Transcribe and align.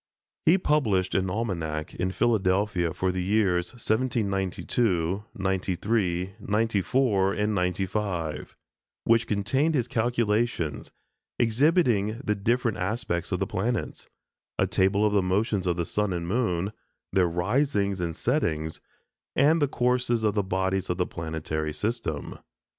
He 0.47 0.57
published 0.57 1.13
an 1.13 1.29
almanac 1.29 1.93
in 1.93 2.09
Philadelphia 2.09 2.91
for 2.91 3.11
the 3.11 3.21
years 3.21 3.67
1792, 3.73 5.25
'93, 5.35 6.33
'94, 6.39 7.33
and 7.35 7.53
'95, 7.53 8.55
which 9.03 9.27
contained 9.27 9.75
his 9.75 9.87
calculations, 9.87 10.91
exhibiting 11.37 12.19
the 12.23 12.33
different 12.33 12.79
aspects 12.79 13.31
of 13.31 13.39
the 13.39 13.45
planets, 13.45 14.09
a 14.57 14.65
table 14.65 15.05
of 15.05 15.13
the 15.13 15.21
motions 15.21 15.67
of 15.67 15.77
the 15.77 15.85
sun 15.85 16.13
and 16.13 16.27
moon, 16.27 16.71
their 17.13 17.27
risings 17.27 17.99
and 17.99 18.15
settings, 18.15 18.81
and 19.35 19.61
the 19.61 19.67
courses 19.67 20.23
of 20.23 20.33
the 20.33 20.41
bodies 20.41 20.89
of 20.89 20.97
the 20.97 21.05
planetary 21.05 21.71
system. 21.73 22.39